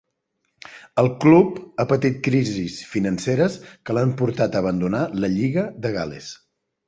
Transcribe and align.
El 1.01 1.09
club 1.23 1.59
ha 1.81 1.85
patit 1.91 2.15
crisis 2.27 2.77
financeres 2.93 3.57
que 3.89 3.97
l'han 3.97 4.15
portat 4.23 4.57
a 4.57 4.61
abandonar 4.65 5.03
la 5.25 5.29
lliga 5.35 5.67
de 5.85 5.93
Gal·les. 5.99 6.31